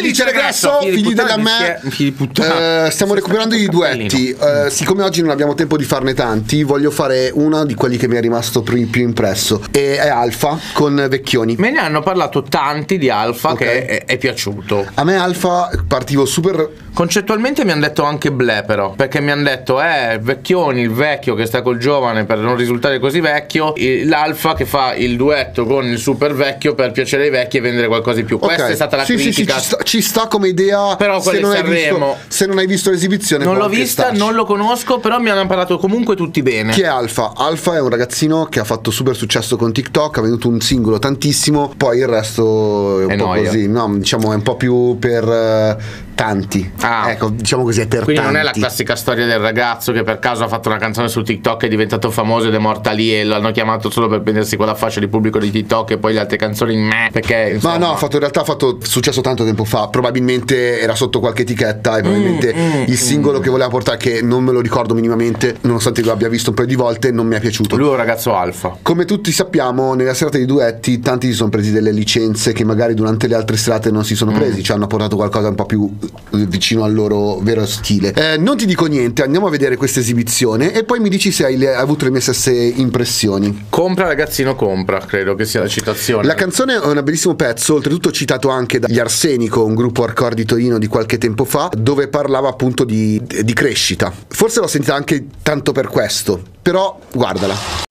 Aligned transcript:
dice 0.00 0.24
Regresso, 0.24 0.80
figli 0.80 1.12
della 1.14 1.36
me. 1.36 1.80
Figli 1.88 2.12
puttana. 2.12 2.86
Eh, 2.86 2.90
stiamo 2.90 3.14
recuperando 3.14 3.54
i 3.54 3.66
duetti. 3.68 4.30
Eh, 4.30 4.70
siccome 4.70 5.02
oggi 5.02 5.20
non 5.20 5.30
abbiamo 5.30 5.54
tempo 5.54 5.76
di 5.76 5.84
farne 5.84 6.14
tanti, 6.14 6.62
voglio 6.62 6.90
fare 6.90 7.30
uno 7.32 7.64
di 7.64 7.74
quelli 7.74 7.96
che 7.96 8.08
mi 8.08 8.16
è 8.16 8.20
rimasto 8.20 8.62
più, 8.62 8.88
più 8.90 9.02
impresso. 9.02 9.62
E 9.70 9.96
è 9.98 10.08
Alfa 10.08 10.58
con 10.72 11.06
Vecchioni. 11.08 11.56
Me 11.58 11.70
ne 11.70 11.78
hanno 11.78 12.00
parlato 12.02 12.42
tanti 12.42 12.98
di 12.98 13.08
Alfa 13.10 13.50
Ok. 13.52 13.58
che 13.58 13.84
è, 13.86 14.04
è 14.04 14.18
piaciuto. 14.18 14.86
A 14.94 15.04
me 15.04 15.16
Alfa 15.16 15.70
partivo 15.86 16.24
super. 16.24 16.68
Concettualmente 16.92 17.64
mi 17.64 17.70
hanno 17.70 17.82
detto 17.82 18.02
anche 18.02 18.32
ble 18.32 18.64
però, 18.66 18.92
perché 18.94 19.20
mi 19.20 19.30
hanno 19.30 19.44
detto 19.44 19.80
eh 19.80 20.18
Vecchioni, 20.20 20.80
il 20.82 20.90
vecchio 20.90 21.34
che 21.36 21.46
sta 21.46 21.62
col 21.62 21.78
giovane 21.78 22.24
per 22.24 22.38
non 22.38 22.56
risultare 22.56 22.98
così 22.98 23.20
vecchio, 23.20 23.72
l'alfa 24.04 24.54
che 24.54 24.66
fa 24.66 24.94
il 24.94 25.16
duetto 25.16 25.64
con 25.66 25.86
il 25.86 25.98
super 25.98 26.34
vecchio 26.34 26.74
per 26.74 26.90
piacere 26.90 27.24
ai 27.24 27.30
vecchi 27.30 27.58
e 27.58 27.60
vendere 27.60 27.86
qualcosa 27.86 28.16
di 28.16 28.24
più. 28.24 28.38
Questa 28.40 28.64
Ok. 28.64 28.70
è 28.70 28.74
stata 28.74 28.96
la 28.96 29.04
sì, 29.04 29.16
sì, 29.18 29.32
sì, 29.32 29.44
critica. 29.44 29.58
ci, 29.58 29.64
sta, 29.64 29.76
ci 29.90 30.02
sta 30.02 30.28
come 30.28 30.46
idea. 30.46 30.94
Però 30.94 31.20
se 31.20 31.40
non, 31.40 31.50
visto, 31.64 32.16
se 32.28 32.46
non 32.46 32.58
hai 32.58 32.66
visto 32.68 32.90
l'esibizione, 32.90 33.44
non 33.44 33.56
l'ho 33.56 33.68
vista, 33.68 34.02
starci. 34.02 34.20
non 34.20 34.34
lo 34.34 34.44
conosco, 34.44 35.00
però 35.00 35.18
mi 35.18 35.30
hanno 35.30 35.44
parlato 35.48 35.78
comunque 35.78 36.14
tutti 36.14 36.42
bene. 36.42 36.70
Chi 36.70 36.82
è 36.82 36.86
Alfa? 36.86 37.32
Alfa 37.34 37.74
è 37.74 37.80
un 37.80 37.88
ragazzino 37.88 38.44
che 38.44 38.60
ha 38.60 38.64
fatto 38.64 38.92
super 38.92 39.16
successo 39.16 39.56
con 39.56 39.72
TikTok, 39.72 40.18
ha 40.18 40.20
venduto 40.20 40.46
un 40.48 40.60
singolo 40.60 41.00
tantissimo, 41.00 41.72
poi 41.76 41.98
il 41.98 42.06
resto 42.06 43.00
è 43.00 43.04
un 43.06 43.10
È 43.10 43.16
po' 43.16 43.24
noia. 43.24 43.46
così, 43.46 43.66
no, 43.66 43.92
diciamo 43.96 44.30
è 44.30 44.36
un 44.36 44.42
po' 44.42 44.54
più 44.54 44.96
per 45.00 45.28
eh, 45.28 45.76
tanti. 46.20 46.70
Ah. 46.80 47.10
Ecco, 47.10 47.30
diciamo 47.30 47.62
così, 47.62 47.80
è 47.80 47.86
per 47.86 48.04
Quindi 48.04 48.20
tanti. 48.20 48.36
non 48.36 48.40
è 48.42 48.44
la 48.44 48.50
classica 48.52 48.94
storia 48.94 49.24
del 49.24 49.38
ragazzo 49.38 49.90
che 49.92 50.02
per 50.02 50.18
caso 50.18 50.44
ha 50.44 50.48
fatto 50.48 50.68
una 50.68 50.76
canzone 50.76 51.08
su 51.08 51.22
TikTok, 51.22 51.64
è 51.64 51.68
diventato 51.68 52.10
famoso 52.10 52.48
ed 52.48 52.54
è 52.54 52.58
morta 52.58 52.90
lì 52.90 53.14
e 53.14 53.24
l'hanno 53.24 53.50
chiamato 53.52 53.88
solo 53.88 54.06
per 54.08 54.20
prendersi 54.20 54.56
quella 54.56 54.74
fascia 54.74 55.00
di 55.00 55.08
pubblico 55.08 55.38
di 55.38 55.50
TikTok 55.50 55.92
e 55.92 55.98
poi 55.98 56.12
le 56.12 56.20
altre 56.20 56.36
canzoni 56.36 56.76
me 56.76 57.08
perché 57.10 57.34
Ma 57.46 57.54
insomma, 57.54 57.78
no, 57.78 57.92
ha 57.92 57.96
fatto, 57.96 58.14
in 58.16 58.20
realtà 58.20 58.40
ha 58.42 58.44
fatto 58.44 58.78
successo 58.82 59.22
tanto 59.22 59.44
tempo 59.44 59.64
fa, 59.64 59.88
probabilmente 59.88 60.80
era 60.80 60.94
sotto 60.94 61.20
qualche 61.20 61.42
etichetta 61.42 61.96
e 61.96 62.02
probabilmente 62.02 62.48
Mm, 62.54 62.82
il 62.88 62.96
singolo 62.98 63.38
che 63.40 63.48
voleva 63.48 63.68
portare, 63.70 63.96
che 63.96 64.20
non 64.22 64.42
me 64.44 64.52
lo 64.52 64.60
ricordo 64.60 64.92
minimamente, 64.94 65.56
nonostante 65.62 66.02
lo 66.02 66.12
abbia 66.12 66.28
visto 66.28 66.50
un 66.50 66.56
paio 66.56 66.68
di 66.68 66.74
volte, 66.74 67.10
non 67.12 67.26
mi 67.26 67.36
è 67.36 67.40
piaciuto. 67.40 67.76
lui 67.76 67.86
è 67.86 67.90
un 67.90 67.96
ragazzo 67.96 68.34
alfa. 68.34 68.76
Come 68.82 69.04
tutti 69.04 69.32
sappiamo, 69.32 69.94
nella 69.94 70.14
serata 70.14 70.36
di 70.36 70.44
duetti 70.46 71.00
tanti 71.00 71.28
si 71.28 71.34
sono 71.34 71.48
presi 71.48 71.70
delle 71.72 71.92
licenze 71.92 72.52
che 72.52 72.64
magari 72.64 72.94
durante 72.94 73.26
le 73.28 73.34
altre 73.36 73.56
serate 73.56 73.90
non 73.90 74.04
si 74.04 74.12
Mm. 74.12 74.16
sono 74.16 74.32
presi, 74.32 74.62
ci 74.62 74.72
hanno 74.72 74.86
portato 74.86 75.16
qualcosa 75.16 75.48
un 75.48 75.54
po' 75.54 75.64
più 75.66 75.88
vicino 76.30 76.84
al 76.84 76.92
loro 76.92 77.38
vero 77.40 77.66
stile. 77.66 78.12
Eh, 78.12 78.36
non 78.36 78.56
ti 78.56 78.66
dico 78.66 78.86
niente, 78.86 79.22
andiamo 79.22 79.46
a 79.46 79.50
vedere 79.50 79.76
questa 79.76 80.00
esibizione 80.00 80.72
e 80.72 80.84
poi 80.84 81.00
mi 81.00 81.08
dici 81.08 81.30
se 81.30 81.44
hai, 81.44 81.56
le- 81.56 81.74
hai 81.74 81.80
avuto 81.80 82.04
le 82.04 82.10
mie 82.10 82.20
stesse 82.20 82.52
impressioni. 82.52 83.66
Compra 83.68 84.06
ragazzino 84.06 84.54
compra, 84.54 84.98
credo 85.00 85.34
che 85.34 85.44
sia 85.44 85.60
la 85.60 85.68
citazione. 85.68 86.26
La 86.26 86.34
canzone 86.34 86.74
è 86.74 86.84
un 86.84 87.00
bellissimo 87.02 87.34
pezzo, 87.34 87.74
oltretutto 87.74 88.10
citato 88.10 88.48
anche 88.48 88.78
dagli 88.78 88.98
Arsenico, 88.98 89.64
un 89.64 89.74
gruppo 89.74 90.04
hardcore 90.04 90.34
di 90.34 90.44
Torino 90.44 90.78
di 90.78 90.86
qualche 90.86 91.18
tempo 91.18 91.44
fa, 91.44 91.70
dove 91.76 92.08
parlava 92.08 92.48
appunto 92.48 92.84
di, 92.84 93.20
di 93.24 93.52
crescita. 93.52 94.12
Forse 94.28 94.60
l'ho 94.60 94.66
sentita 94.66 94.94
anche 94.94 95.26
tanto 95.42 95.72
per 95.72 95.88
questo, 95.88 96.40
però 96.62 96.98
guardala. 97.12 97.88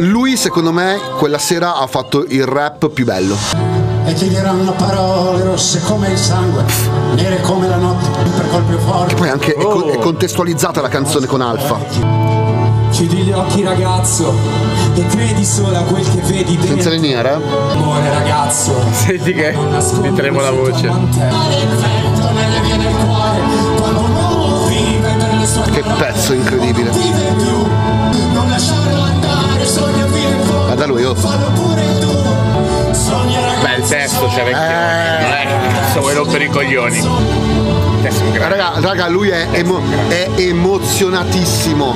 Lui, 0.00 0.36
secondo 0.36 0.70
me, 0.70 1.00
quella 1.16 1.38
sera 1.38 1.76
ha 1.76 1.86
fatto 1.88 2.24
il 2.28 2.46
rap 2.46 2.88
più 2.90 3.04
bello. 3.04 3.77
E 4.08 4.14
ti 4.14 4.28
diranno 4.28 4.72
parole 4.72 5.44
rosse 5.44 5.80
come 5.82 6.08
il 6.08 6.18
sangue, 6.18 6.64
nere 7.14 7.40
come 7.42 7.68
la 7.68 7.76
notte, 7.76 8.08
per 8.36 8.48
colpi 8.48 8.74
forti. 8.82 9.14
Poi 9.14 9.28
anche 9.28 9.52
è, 9.54 9.62
Oh. 9.64 9.68
co- 9.68 9.88
è 9.90 9.98
contestualizzata 9.98 10.80
la 10.80 10.88
canzone 10.88 11.26
con 11.26 11.40
Alfa. 11.42 11.78
Chiudi 12.90 13.16
gli 13.18 13.32
occhi 13.32 13.62
ragazzo 13.62 14.32
e 14.94 15.06
credi 15.08 15.44
solo 15.44 15.76
a 15.76 15.82
quel 15.82 16.02
che 16.10 16.20
vedi 16.22 16.52
Senza 16.58 16.88
dentro. 16.88 16.90
liniera? 16.90 17.34
Amore 17.34 18.08
ragazzo, 18.08 18.72
Senti 18.92 19.34
che 19.34 19.52
nascondere 19.52 20.10
metteremo 20.10 20.40
la 20.40 20.50
voce. 20.50 20.90
Che 25.70 25.82
pezzo 25.98 26.32
incredibile. 26.32 26.90
vive 26.90 27.32
più, 27.36 27.66
non 28.32 28.50
Beh, 33.62 33.74
il 33.82 33.88
testo 33.88 34.26
c'è 34.26 34.44
vecchio. 34.44 34.60
Eh. 34.60 35.22
Non 35.22 35.32
è 35.32 35.46
che 35.46 35.74
cazzo 35.74 36.00
vuoi 36.00 36.14
rompere 36.14 36.44
i 36.44 36.48
coglioni. 36.48 37.06
Raga, 38.38 38.72
raga, 38.76 39.08
lui 39.08 39.28
è, 39.28 39.46
emo- 39.52 39.82
è 40.08 40.28
emozionatissimo. 40.36 41.94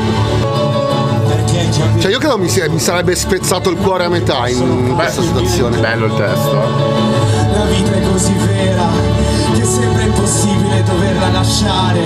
Perché 1.29 1.69
già 1.71 1.85
Cioè 2.01 2.11
io 2.11 2.19
credo 2.19 2.39
mi, 2.39 2.49
sia- 2.49 2.69
mi 2.69 2.81
sarebbe 2.81 3.15
spezzato 3.15 3.71
il 3.71 3.77
cuore 3.77 4.05
a 4.05 4.09
metà 4.09 4.49
in 4.49 4.93
questa 4.95 5.23
situazione. 5.23 5.79
Bello 5.79 6.07
il 6.07 6.15
testo. 6.17 6.53
la 7.55 7.65
vita 7.67 7.93
è 7.93 8.03
così 8.11 8.33
vera, 8.33 8.87
che 9.55 9.65
sembra 9.65 10.03
impossibile 10.03 10.83
doverla 10.83 11.29
lasciare, 11.31 12.01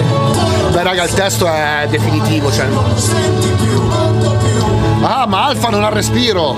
Beh 0.73 0.83
raga 0.83 1.05
il 1.05 1.12
testo 1.15 1.47
è 1.47 1.87
definitivo, 1.88 2.53
cioè. 2.53 2.67
senti 2.97 3.49
più, 3.62 3.81
molto 3.83 4.31
più, 4.33 4.46
Ah 5.03 5.27
ma 5.27 5.45
Alfa 5.47 5.69
non 5.69 5.84
ha 5.84 5.89
respiro! 5.91 6.57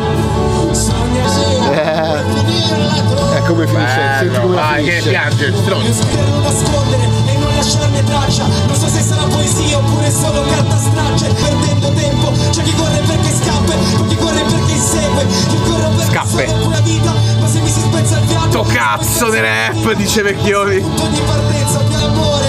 Eh, 1.71 3.37
è 3.37 3.43
come 3.47 3.66
finisce, 3.66 4.00
senti 4.19 4.28
Bello. 4.28 4.41
come 4.43 4.54
la 4.54 4.60
Vai, 4.62 4.84
che 4.84 4.91
finisce. 4.91 5.09
piange 5.10 5.53
stronzo. 5.56 6.03
E 7.27 7.37
non 7.38 7.54
lasciarne 7.56 8.04
traccia 8.04 8.44
Non 8.66 8.77
so 8.77 8.88
se 8.88 9.00
sarà 9.03 9.22
poesia 9.25 9.77
oppure 9.78 10.10
solo 10.10 10.43
carta 10.44 10.77
straccia 10.78 11.27
Perdendo 11.34 11.91
tempo, 11.93 12.32
c'è 12.50 12.62
chi 12.62 12.75
corre 12.75 12.98
perché 13.06 13.31
scappa 13.34 13.72
chi 14.09 14.16
corre 14.16 14.41
perché 14.43 14.72
insegue 14.72 15.27
Chi 15.48 15.56
corre 15.69 15.88
perché 15.97 16.10
Scappe. 16.12 16.44
pura 16.62 16.81
vita 16.81 17.12
Ma 17.41 17.47
se 17.48 17.60
mi 17.60 17.69
si 17.71 17.81
spezza 17.81 18.19
il 18.19 18.27
fiato 18.27 18.48
To 18.48 18.62
cazzo 18.62 19.31
di 19.31 19.41
rap, 19.41 19.93
dice 19.94 20.22
Vecchioni. 20.22 20.81
Punto 20.81 21.06
di 21.06 21.21
partenza 21.21 21.78
più 21.81 21.97
l'amore 21.98 22.47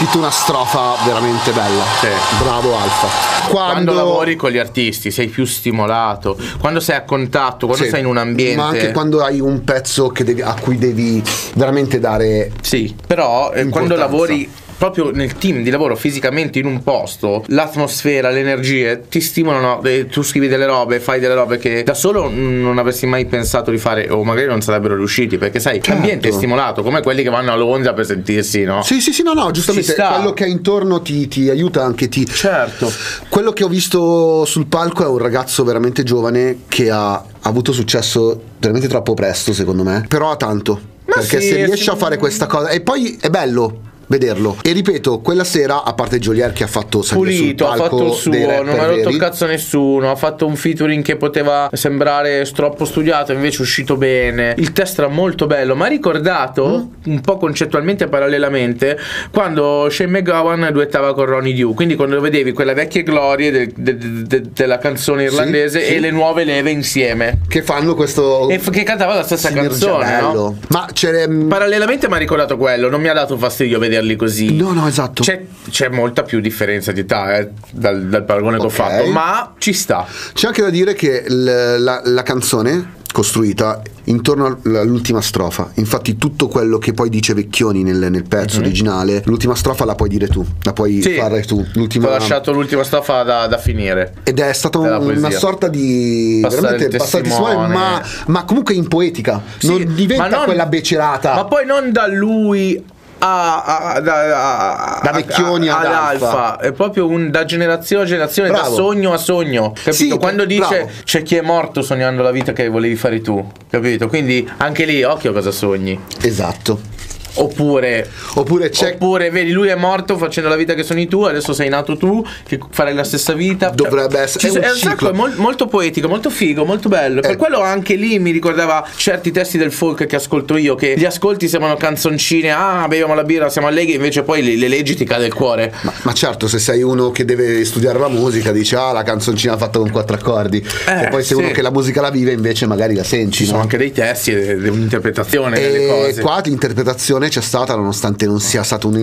scritto 0.00 0.16
una 0.16 0.30
strofa 0.30 0.94
veramente 1.04 1.50
bella. 1.50 1.82
Sì. 2.00 2.08
Bravo 2.42 2.74
Alfa. 2.74 3.06
Quando 3.50 3.52
Quando, 3.52 3.92
lavori 3.92 4.34
con 4.34 4.50
gli 4.50 4.56
artisti 4.56 5.10
sei 5.10 5.28
più 5.28 5.44
stimolato, 5.44 6.38
quando 6.58 6.80
sei 6.80 6.96
a 6.96 7.02
contatto, 7.02 7.66
quando 7.66 7.84
Sì, 7.84 7.90
sei 7.90 8.00
in 8.00 8.06
un 8.06 8.16
ambiente. 8.16 8.56
Ma 8.56 8.68
anche 8.68 8.92
quando 8.92 9.22
hai 9.22 9.40
un 9.40 9.62
pezzo 9.62 10.08
che 10.08 10.24
devi- 10.24 10.40
a 10.40 10.54
cui 10.58 10.78
devi 10.78 11.22
veramente 11.54 11.98
dare. 12.00 12.50
Sì, 12.62 12.96
però 13.06 13.52
eh, 13.52 13.68
quando 13.68 13.94
lavori 13.94 14.50
proprio 14.80 15.10
nel 15.10 15.34
team 15.34 15.62
di 15.62 15.68
lavoro 15.68 15.94
fisicamente 15.94 16.58
in 16.58 16.64
un 16.64 16.82
posto, 16.82 17.44
l'atmosfera, 17.48 18.30
le 18.30 18.40
energie 18.40 19.02
ti 19.10 19.20
stimolano, 19.20 19.82
eh, 19.82 20.06
tu 20.06 20.22
scrivi 20.22 20.48
delle 20.48 20.64
robe, 20.64 21.00
fai 21.00 21.20
delle 21.20 21.34
robe 21.34 21.58
che 21.58 21.82
da 21.82 21.92
solo 21.92 22.30
non 22.30 22.78
avresti 22.78 23.04
mai 23.04 23.26
pensato 23.26 23.70
di 23.70 23.76
fare 23.76 24.08
o 24.08 24.24
magari 24.24 24.46
non 24.46 24.62
sarebbero 24.62 24.96
riusciti, 24.96 25.36
perché 25.36 25.60
sai, 25.60 25.74
Certo. 25.74 25.90
l'ambiente 25.90 26.30
è 26.30 26.32
stimolato, 26.32 26.82
come 26.82 27.02
quelli 27.02 27.22
che 27.22 27.28
vanno 27.28 27.52
a 27.52 27.56
Londra 27.56 27.92
per 27.92 28.06
sentirsi, 28.06 28.62
no? 28.64 28.82
Sì, 28.82 29.02
sì, 29.02 29.12
sì, 29.12 29.22
no, 29.22 29.34
no, 29.34 29.50
giustamente 29.50 29.94
quello 29.94 30.32
che 30.32 30.44
hai 30.44 30.50
intorno 30.50 31.02
ti, 31.02 31.28
ti 31.28 31.50
aiuta 31.50 31.84
anche 31.84 32.08
ti. 32.08 32.24
Certo. 32.24 32.90
Quello 33.28 33.52
che 33.52 33.64
ho 33.64 33.68
visto 33.68 34.46
sul 34.46 34.64
palco 34.64 35.04
è 35.04 35.08
un 35.08 35.18
ragazzo 35.18 35.62
veramente 35.62 36.04
giovane 36.04 36.60
che 36.68 36.90
ha, 36.90 37.12
ha 37.12 37.24
avuto 37.42 37.72
successo 37.72 38.40
veramente 38.58 38.88
troppo 38.88 39.12
presto, 39.12 39.52
secondo 39.52 39.82
me. 39.82 40.06
Però 40.08 40.30
ha 40.30 40.36
tanto. 40.36 40.80
Ma 41.04 41.16
perché 41.16 41.38
sì, 41.42 41.48
se 41.48 41.54
sì. 41.56 41.64
riesce 41.66 41.90
a 41.90 41.96
fare 41.96 42.16
questa 42.16 42.46
cosa. 42.46 42.70
E 42.70 42.80
poi 42.80 43.18
è 43.20 43.28
bello. 43.28 43.88
Vederlo 44.10 44.56
e 44.62 44.72
ripeto, 44.72 45.20
quella 45.20 45.44
sera, 45.44 45.84
a 45.84 45.94
parte 45.94 46.18
Jolier 46.18 46.52
che 46.52 46.64
ha 46.64 46.66
fatto 46.66 47.00
salire 47.00 47.36
Pulito, 47.36 47.68
ha 47.68 47.76
fatto 47.76 48.06
il 48.08 48.12
suo, 48.12 48.32
non 48.32 48.80
ha 48.80 48.86
rotto 48.86 49.08
il 49.08 49.16
cazzo 49.18 49.44
a 49.44 49.46
nessuno, 49.46 50.10
ha 50.10 50.16
fatto 50.16 50.46
un 50.46 50.56
featuring 50.56 51.04
che 51.04 51.14
poteva 51.14 51.70
sembrare 51.72 52.44
troppo 52.52 52.84
studiato, 52.84 53.32
invece 53.32 53.58
è 53.58 53.60
uscito 53.60 53.96
bene. 53.96 54.54
Il 54.58 54.72
testo 54.72 55.02
era 55.02 55.10
molto 55.10 55.46
bello, 55.46 55.76
ma 55.76 55.84
ha 55.86 55.88
ricordato 55.88 56.88
Mm. 57.06 57.12
un 57.12 57.20
po' 57.20 57.36
concettualmente 57.36 58.08
parallelamente 58.08 58.98
quando 59.32 59.88
Shane 59.90 60.10
McGowan 60.20 60.68
duettava 60.72 61.14
con 61.14 61.26
Ronnie 61.26 61.54
Dew, 61.54 61.72
quindi 61.74 61.94
quando 61.94 62.20
vedevi 62.20 62.50
quelle 62.52 62.74
vecchie 62.74 63.04
glorie 63.04 63.50
de- 63.52 63.72
de- 63.76 63.96
de- 64.26 64.42
della 64.52 64.78
canzone 64.78 65.22
irlandese 65.24 65.84
sì. 65.84 65.94
e 65.94 66.00
le 66.00 66.10
nuove 66.10 66.42
leve 66.44 66.70
insieme. 66.70 67.38
che 67.48 67.62
fanno 67.62 67.94
questo 67.94 68.48
E 68.48 68.58
f- 68.58 68.70
che 68.70 68.82
cantava 68.82 69.14
la 69.14 69.22
stessa 69.22 69.52
canzone, 69.52 70.20
no? 70.20 70.58
Ma 70.70 70.88
c'è 70.92 71.28
Parallelamente 71.28 72.08
mi 72.08 72.14
ha 72.14 72.18
ricordato 72.18 72.56
quello, 72.56 72.88
non 72.88 73.00
mi 73.00 73.08
ha 73.08 73.12
dato 73.12 73.36
fastidio 73.36 73.78
vederli 74.00 74.16
così. 74.16 74.56
No, 74.56 74.72
no, 74.72 74.86
esatto. 74.86 75.22
C'è, 75.22 75.44
c'è 75.70 75.88
molta 75.88 76.22
più 76.22 76.40
differenza 76.40 76.92
di 76.92 77.00
età 77.00 77.36
eh, 77.38 77.50
dal, 77.70 78.06
dal 78.08 78.24
paragone 78.24 78.58
che 78.58 78.66
ho 78.66 78.70
fatto, 78.70 79.06
ma 79.10 79.54
ci 79.58 79.72
sta. 79.72 80.06
C'è 80.32 80.46
anche 80.48 80.62
da 80.62 80.70
dire 80.70 80.94
che 80.94 81.24
l- 81.28 81.76
la, 81.82 82.00
la 82.04 82.22
canzone 82.22 82.98
costruita 83.12 83.82
intorno 84.04 84.46
al- 84.46 84.76
all'ultima 84.76 85.20
strofa. 85.20 85.72
Infatti, 85.74 86.16
tutto 86.16 86.46
quello 86.46 86.78
che 86.78 86.92
poi 86.92 87.08
dice 87.10 87.34
Vecchioni 87.34 87.82
nel, 87.82 88.06
nel 88.10 88.22
pezzo 88.26 88.60
originale, 88.60 89.22
l'ultima 89.26 89.54
strofa 89.56 89.84
la 89.84 89.94
puoi 89.96 90.08
dire 90.08 90.28
tu, 90.28 90.44
la 90.62 90.72
puoi. 90.72 91.02
Sì. 91.02 91.14
fare 91.14 91.42
tu. 91.42 91.62
Ti 91.62 91.78
L'ultima... 91.78 92.06
ho 92.08 92.10
lasciato 92.10 92.52
l'ultima 92.52 92.84
strofa 92.84 93.22
da, 93.24 93.46
da 93.48 93.58
finire. 93.58 94.14
Ed 94.22 94.38
è 94.38 94.52
stata 94.52 94.78
un- 94.78 95.16
una 95.16 95.30
sorta 95.30 95.66
di 95.68 96.38
Passare 96.40 96.78
veramente 96.78 97.68
ma, 97.68 98.02
ma 98.26 98.44
comunque 98.44 98.74
in 98.74 98.86
poetica. 98.88 99.42
Sì, 99.58 99.66
non 99.66 99.94
diventa 99.94 100.28
non- 100.28 100.44
quella 100.44 100.66
becerata. 100.66 101.34
Ma 101.34 101.44
poi 101.46 101.66
non 101.66 101.90
da 101.92 102.06
lui 102.06 102.82
a, 103.20 103.92
a- 103.94 104.00
da, 104.00 104.96
a- 104.96 105.00
Da 105.02 105.12
vecchioni 105.12 105.68
ad 105.68 105.84
alfa. 105.84 106.58
È 106.58 106.72
proprio 106.72 107.06
un 107.06 107.30
da 107.30 107.44
generazione 107.44 108.02
a 108.02 108.06
generazione, 108.06 108.48
da 108.50 108.60
Bravo. 108.60 108.74
sogno 108.74 109.12
a 109.12 109.16
sogno. 109.18 109.72
Capito? 109.72 109.92
Sì, 109.92 110.08
Quando 110.10 110.44
dice 110.44 110.68
bravo. 110.68 110.90
c'è 111.04 111.22
chi 111.22 111.36
è 111.36 111.40
morto 111.40 111.82
sognando 111.82 112.22
la 112.22 112.30
vita 112.30 112.52
che 112.52 112.68
volevi 112.68 112.96
fare 112.96 113.20
tu. 113.20 113.44
Capito? 113.70 114.08
Quindi 114.08 114.48
anche 114.58 114.84
lì, 114.84 115.02
occhio 115.02 115.32
cosa 115.32 115.50
sogni. 115.50 115.98
Esatto. 116.22 116.89
Oppure 117.34 118.08
Oppure 118.34 118.68
c'è 118.70 118.92
Oppure 118.94 119.30
vedi 119.30 119.52
lui 119.52 119.68
è 119.68 119.74
morto 119.74 120.16
facendo 120.18 120.48
la 120.48 120.56
vita 120.56 120.74
che 120.74 120.82
sogni 120.82 121.06
tu, 121.08 121.22
adesso 121.22 121.52
sei 121.52 121.68
nato 121.68 121.96
tu, 121.96 122.24
che 122.46 122.58
farai 122.70 122.94
la 122.94 123.04
stessa 123.04 123.32
vita. 123.32 123.70
Dovrebbe 123.70 124.18
essere- 124.20 124.50
Ci 124.50 124.58
è 124.58 124.70
un 124.70 124.76
sacco, 124.76 125.10
è 125.10 125.12
mol- 125.12 125.34
molto 125.36 125.66
poetico, 125.66 126.08
molto 126.08 126.30
figo, 126.30 126.64
molto 126.64 126.88
bello. 126.88 127.20
Per 127.20 127.32
Eh. 127.32 127.36
quello 127.36 127.60
anche 127.60 127.94
lì 127.94 128.18
mi 128.18 128.30
ricordava 128.30 128.86
certi 128.96 129.30
testi 129.30 129.58
del 129.58 129.72
folk 129.72 130.06
che 130.06 130.16
ascolto 130.16 130.56
io, 130.56 130.74
che 130.74 130.94
gli 130.96 131.04
ascolti 131.04 131.48
sembrano 131.48 131.76
canzoncine, 131.76 132.50
ah 132.50 132.86
beviamo 132.88 133.14
la 133.14 133.24
birra, 133.24 133.48
siamo 133.48 133.66
allegri, 133.68 133.94
invece 133.94 134.22
poi 134.22 134.42
le, 134.42 134.56
le 134.56 134.68
leggi 134.68 134.94
ti 134.96 135.04
cade 135.04 135.26
il 135.26 135.34
cuore. 135.34 135.72
Ma, 135.82 135.92
ma 136.02 136.12
certo, 136.12 136.48
se 136.48 136.58
sei 136.58 136.82
uno 136.82 137.10
che 137.10 137.24
deve 137.24 137.64
studiare 137.64 137.98
la 137.98 138.08
musica, 138.08 138.52
dici 138.52 138.74
ah 138.74 138.92
la 138.92 139.02
canzoncina 139.02 139.56
fatta 139.56 139.78
con 139.78 139.90
quattro 139.90 140.16
accordi. 140.16 140.58
Eh, 140.86 141.04
e 141.04 141.08
poi 141.08 141.22
se 141.22 141.34
sì. 141.34 141.40
uno 141.40 141.50
che 141.50 141.62
la 141.62 141.70
musica 141.70 142.00
la 142.00 142.10
vive 142.10 142.32
invece 142.32 142.66
magari 142.66 142.94
la 142.94 143.04
senti. 143.04 143.38
Ci 143.38 143.44
sono 143.44 143.58
no? 143.58 143.62
anche 143.62 143.76
dei 143.76 143.92
testi 143.92 144.32
e 144.32 144.54
un'interpretazione 144.54 145.58
delle 145.58 145.84
E 145.84 145.86
cose. 145.86 146.20
qua 146.20 146.40
l'interpretazione 146.44 147.19
c'è 147.28 147.40
stata, 147.40 147.74
nonostante 147.76 148.26
non 148.26 148.40
sia 148.40 148.62
stata 148.62 148.86
un- 148.86 148.96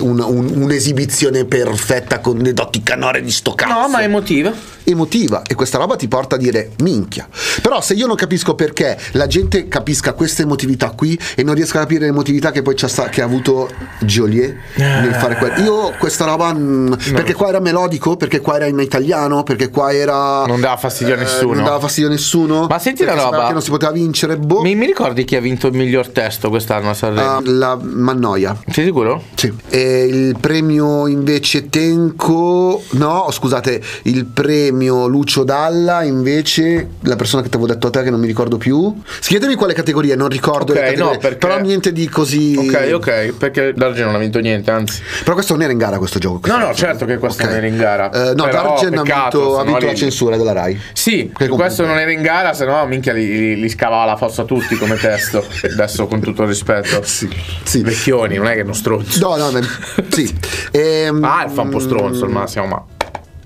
un- 0.00 0.52
un'esibizione 0.54 1.44
perfetta 1.44 2.20
con 2.20 2.38
le 2.38 2.52
doti 2.52 2.82
canore 2.82 3.22
di 3.22 3.30
sto 3.30 3.54
cazzo. 3.54 3.72
No, 3.72 3.88
ma 3.88 4.02
emotiva. 4.02 4.52
emotiva 4.84 5.42
e 5.46 5.54
questa 5.54 5.76
roba 5.76 5.96
ti 5.96 6.08
porta 6.08 6.36
a 6.36 6.38
dire 6.38 6.70
minchia. 6.78 7.28
Però 7.60 7.80
se 7.82 7.92
io 7.92 8.06
non 8.06 8.16
capisco 8.16 8.54
perché 8.54 8.96
la 9.12 9.26
gente 9.26 9.68
capisca 9.68 10.14
questa 10.14 10.40
emotività 10.42 10.92
qui 10.92 11.18
e 11.36 11.42
non 11.42 11.54
riesco 11.54 11.76
a 11.76 11.80
capire 11.80 12.06
l'emotività 12.06 12.50
che 12.52 12.62
poi 12.62 12.74
c'ha 12.74 12.88
sta- 12.88 13.08
che 13.10 13.20
ha 13.20 13.24
avuto 13.26 13.68
Joliet 14.00 14.56
nel 14.76 15.12
fare 15.14 15.36
quello. 15.36 15.60
Io 15.62 15.92
questa 15.98 16.24
roba 16.24 16.54
mm, 16.54 16.92
perché 17.12 17.34
qua 17.34 17.48
era 17.48 17.60
melodico, 17.60 18.16
perché 18.16 18.40
qua 18.40 18.56
era 18.56 18.64
in 18.66 18.78
italiano, 18.78 19.42
perché 19.42 19.68
qua 19.68 19.92
era 19.92 20.46
Non 20.46 20.60
dava 20.60 20.78
fastidio 20.78 21.12
a 21.14 21.16
eh, 21.18 21.20
nessuno. 21.20 21.52
non 21.54 21.64
dava 21.64 21.80
fastidio 21.80 22.08
a 22.08 22.12
nessuno. 22.12 22.66
Ma 22.66 22.78
senti 22.78 23.04
sembrava 23.04 23.30
roba. 23.30 23.46
che 23.48 23.52
non 23.52 23.60
si 23.62 23.68
poteva 23.70 23.92
vincere, 23.92 24.38
boh. 24.38 24.62
Mi, 24.62 24.74
mi 24.74 24.86
ricordi 24.86 25.24
chi 25.24 25.36
ha 25.36 25.40
vinto 25.40 25.66
il 25.66 25.74
miglior 25.74 26.08
testo 26.08 26.48
quest'anno 26.48 26.88
a 26.88 26.94
Sanremo? 26.94 27.28
Ah, 27.36 27.40
la 27.58 27.78
Mannoia. 27.80 28.56
Sei 28.70 28.84
sicuro? 28.84 29.22
Sì. 29.34 29.52
E 29.68 30.04
il 30.04 30.36
premio 30.40 31.06
invece 31.06 31.68
Tenco, 31.68 32.82
no, 32.92 33.28
scusate, 33.30 33.80
il 34.04 34.24
premio 34.26 35.06
Lucio 35.06 35.44
Dalla 35.44 36.02
invece, 36.02 36.88
la 37.02 37.16
persona 37.16 37.42
che 37.42 37.48
ti 37.48 37.56
avevo 37.56 37.70
detto 37.72 37.88
a 37.88 37.90
te 37.90 38.02
che 38.02 38.10
non 38.10 38.20
mi 38.20 38.26
ricordo 38.26 38.56
più. 38.56 38.94
Chiedemi 39.20 39.54
quale 39.54 39.74
categoria, 39.74 40.16
non 40.16 40.28
ricordo 40.28 40.72
le 40.72 40.78
Ok, 40.80 40.84
categorie, 40.86 41.12
no, 41.14 41.18
perché- 41.20 41.36
però 41.38 41.58
niente 41.60 41.92
di 41.92 42.08
così. 42.08 42.56
Ok, 42.56 42.90
ok, 42.94 43.32
perché 43.36 43.72
Darge 43.74 44.04
non 44.04 44.14
ha 44.14 44.18
vinto 44.18 44.38
niente, 44.38 44.70
anzi. 44.70 45.02
Però 45.22 45.34
questo 45.34 45.52
non 45.54 45.62
era 45.62 45.72
in 45.72 45.78
gara 45.78 45.98
questo 45.98 46.18
gioco. 46.18 46.48
No, 46.48 46.58
no, 46.58 46.74
certo 46.74 47.04
che 47.04 47.18
questo 47.18 47.42
Ok. 47.42 47.48
non 47.48 47.58
era 47.58 47.66
in 47.66 47.76
gara. 47.76 48.10
Eh, 48.10 48.34
no, 48.34 48.44
Però, 48.44 48.62
Dargen 48.74 48.98
ha 48.98 49.02
vinto, 49.02 49.58
ha 49.58 49.64
vinto 49.64 49.86
la 49.86 49.94
censura 49.94 50.36
della 50.36 50.52
Rai. 50.52 50.80
Sì, 50.92 51.30
Che 51.36 51.48
questo 51.48 51.84
non 51.86 51.98
era 51.98 52.10
in 52.10 52.22
gara, 52.22 52.52
se 52.54 52.64
no 52.64 52.84
minchia 52.86 53.12
li, 53.12 53.26
li- 53.26 53.60
li 53.60 53.68
scavava 53.68 54.04
la 54.04 54.16
fossa 54.16 54.42
a 54.42 54.44
tutti 54.44 54.76
come 54.76 54.96
testo. 54.96 55.44
Adesso 55.72 56.06
con 56.06 56.20
tutto 56.20 56.42
il 56.42 56.48
rispetto. 56.48 57.02
Sì, 57.08 57.28
sì. 57.62 57.82
Vecchioni, 57.82 58.36
non 58.36 58.46
è 58.46 58.54
che 58.54 58.60
è 58.60 58.64
uno 58.64 58.72
stronzo. 58.72 59.28
No, 59.28 59.36
no, 59.36 59.50
ma- 59.50 59.60
sì. 60.08 60.34
Ehm, 60.72 61.22
Alfa 61.24 61.62
un 61.62 61.70
po' 61.70 61.78
stronzo 61.78 62.24
al 62.24 62.30
massimo, 62.30 62.66
ma. 62.66 62.84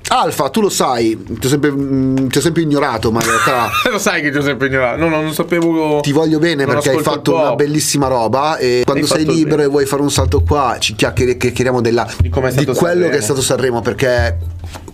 Alfa, 0.09 0.51
tu 0.51 0.61
lo 0.61 0.69
sai, 0.69 1.17
ti 1.39 1.47
ho 1.47 1.49
sempre, 1.49 1.71
mm, 1.71 2.27
ti 2.27 2.37
ho 2.37 2.41
sempre 2.43 2.61
ignorato, 2.63 3.11
ma 3.11 3.21
in 3.23 3.29
realtà 3.29 3.71
Lo 3.91 3.99
sai 3.99 4.21
che 4.21 4.31
ti 4.31 4.37
ho 4.37 4.43
sempre 4.43 4.67
ignorato. 4.67 4.99
No, 4.99 5.09
no, 5.09 5.23
non 5.23 5.33
sapevo. 5.33 6.01
ti 6.01 6.13
voglio 6.13 6.39
bene 6.39 6.67
perché 6.67 6.91
hai 6.91 6.99
fatto 7.03 7.35
una 7.35 7.55
bellissima 7.55 8.09
roba 8.09 8.59
e 8.59 8.83
quando 8.85 9.07
sei 9.07 9.25
libero 9.25 9.63
e 9.63 9.67
vuoi 9.69 9.87
fare 9.87 10.03
un 10.03 10.11
salto 10.11 10.43
qua 10.43 10.77
ci 10.79 10.95
chiacchieri- 10.95 11.39
chiacchieriamo 11.39 11.81
della, 11.81 12.07
Di 12.19 12.29
stato 12.31 12.53
quello 12.75 12.75
Sanremo. 12.75 13.09
che 13.09 13.17
è 13.17 13.21
stato 13.23 13.41
Sanremo 13.41 13.81
perché 13.81 14.37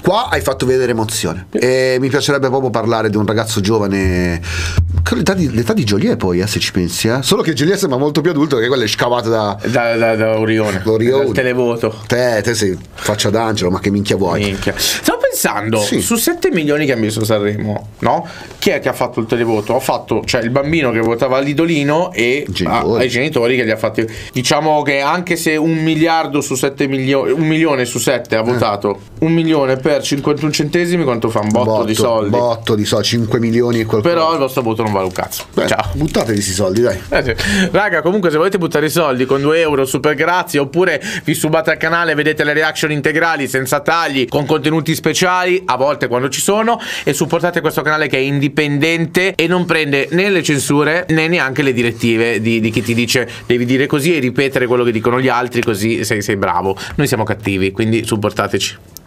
qua 0.02 0.28
hai 0.28 0.40
fatto 0.40 0.64
vedere 0.66 0.92
emozione 0.92 1.46
e 1.50 1.98
mi 2.00 2.08
piacerebbe 2.08 2.48
proprio 2.48 2.70
parlare 2.70 3.10
di 3.10 3.16
un 3.16 3.26
ragazzo 3.26 3.60
giovane 3.60 4.40
l'età 5.10 5.34
di, 5.34 5.52
l'età 5.52 5.72
di 5.72 5.84
Joliet 5.84 6.16
poi 6.16 6.40
eh, 6.40 6.46
se 6.46 6.58
ci 6.58 6.72
pensi 6.72 7.08
eh. 7.08 7.22
solo 7.22 7.42
che 7.42 7.52
Joliet 7.52 7.78
sembra 7.78 7.98
molto 7.98 8.20
più 8.20 8.30
adulto 8.30 8.54
perché 8.54 8.68
quello 8.68 8.84
è 8.84 8.88
scavato 8.88 9.28
da 9.28 9.58
Da, 9.66 9.96
da, 9.96 10.16
da 10.16 10.38
Orione. 10.38 10.82
Orione. 10.84 11.32
Televoto. 11.32 11.94
te, 12.06 12.40
te 12.42 12.54
sei 12.54 12.76
faccia 12.94 13.30
d'angelo 13.30 13.70
ma 13.70 13.80
che 13.80 13.90
minchia 13.90 14.16
vuoi 14.16 14.44
Minchia. 14.44 14.74
Stavo 14.76 15.18
pensando 15.38 15.78
Sì. 15.80 16.00
su 16.00 16.16
7 16.16 16.50
milioni 16.50 16.84
che 16.84 16.92
ha 16.92 16.96
messo 16.96 17.24
Sanremo, 17.24 17.88
no? 18.00 18.26
Chi 18.58 18.70
è 18.70 18.80
che 18.80 18.88
ha 18.88 18.92
fatto 18.92 19.20
il 19.20 19.26
televoto? 19.26 19.76
Ha 19.76 19.80
fatto, 19.80 20.22
cioè 20.24 20.42
il 20.42 20.50
bambino 20.50 20.90
che 20.90 20.98
votava 20.98 21.36
all'idolino 21.36 22.12
e 22.12 22.44
Genitori. 22.48 22.94
ah, 22.96 22.98
ai 22.98 23.08
genitori 23.08 23.56
che 23.56 23.62
li 23.62 23.70
ha 23.70 23.76
fatti. 23.76 24.04
Diciamo 24.32 24.82
che 24.82 25.00
anche 25.00 25.36
se 25.36 25.54
un 25.56 25.76
miliardo 25.76 26.40
su 26.40 26.56
7 26.56 26.88
milioni, 26.88 27.30
un 27.30 27.46
milione 27.46 27.84
su 27.84 27.98
7 27.98 28.34
Eh. 28.34 28.38
ha 28.38 28.42
votato, 28.42 29.00
un 29.20 29.32
milione 29.32 29.76
per 29.76 30.02
51 30.02 30.50
centesimi, 30.50 31.04
quanto 31.04 31.28
fa? 31.30 31.40
Un 31.40 31.50
botto, 31.50 31.84
di 31.84 31.94
soldi. 31.94 32.30
botto 32.30 32.74
di 32.74 32.84
soldi 32.84 33.06
5 33.06 33.38
milioni 33.38 33.80
e 33.80 33.84
qualcosa 33.84 34.12
Però 34.14 34.32
il 34.32 34.38
vostro 34.38 34.62
voto 34.62 34.82
non 34.82 34.92
vale 34.92 35.04
un 35.06 35.12
cazzo. 35.12 35.44
Beh, 35.54 35.68
Ciao. 35.68 35.90
buttatevi 35.94 36.34
questi 36.34 36.52
soldi 36.52 36.80
dai 36.82 36.98
Eh 37.10 37.22
sì. 37.22 37.68
Raga, 37.70 38.02
comunque, 38.02 38.30
se 38.30 38.36
volete 38.36 38.58
buttare 38.58 38.86
i 38.86 38.90
soldi 38.90 39.24
con 39.24 39.40
2 39.40 39.60
euro, 39.60 39.84
super 39.84 40.14
grazie. 40.14 40.58
Oppure 40.58 41.00
vi 41.24 41.34
subate 41.34 41.70
al 41.70 41.76
canale, 41.76 42.14
vedete 42.14 42.42
le 42.44 42.52
reaction 42.54 42.90
integrali 42.90 43.46
senza 43.46 43.80
tagli, 43.80 44.26
con 44.26 44.44
contenuti 44.46 44.94
speciali, 44.94 45.26
a 45.64 45.76
volte 45.76 46.08
quando 46.08 46.28
ci 46.28 46.40
sono. 46.40 46.80
E 47.04 47.12
supportate 47.12 47.60
questo 47.60 47.82
canale 47.82 48.08
che 48.08 48.16
è 48.16 48.20
indipendente 48.20 49.34
e 49.34 49.46
non 49.46 49.64
prende 49.64 50.08
né 50.12 50.30
le 50.30 50.42
censure 50.42 51.06
né 51.08 51.28
neanche 51.28 51.62
le 51.62 51.72
direttive 51.72 52.40
di, 52.40 52.60
di 52.60 52.70
chi 52.70 52.82
ti 52.82 52.94
dice 52.94 53.28
devi 53.46 53.64
dire 53.64 53.86
così 53.86 54.16
e 54.16 54.18
ripetere 54.18 54.66
quello 54.66 54.84
che 54.84 54.92
dicono 54.92 55.20
gli 55.20 55.28
altri, 55.28 55.62
così 55.62 56.04
sei, 56.04 56.22
sei 56.22 56.36
bravo. 56.36 56.76
Noi 56.96 57.06
siamo 57.06 57.24
cattivi, 57.24 57.72
quindi 57.72 58.04
supportateci. 58.04 58.97